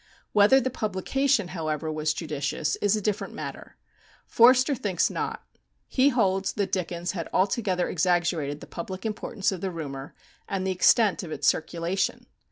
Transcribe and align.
Whether 0.33 0.59
the 0.59 0.71
publication, 0.71 1.49
however, 1.49 1.91
was 1.91 2.11
judicious 2.15 2.75
is 2.77 2.95
a 2.95 3.01
different 3.03 3.35
matter. 3.35 3.75
Forster 4.25 4.73
thinks 4.73 5.11
not. 5.11 5.45
He 5.87 6.09
holds 6.09 6.53
that 6.53 6.71
Dickens 6.71 7.11
had 7.11 7.29
altogether 7.31 7.87
exaggerated 7.87 8.61
the 8.61 8.65
public 8.65 9.05
importance 9.05 9.51
of 9.51 9.61
the 9.61 9.69
rumour, 9.69 10.15
and 10.49 10.65
the 10.65 10.71
extent 10.71 11.21
of 11.21 11.31
its 11.31 11.45
circulation. 11.47 12.25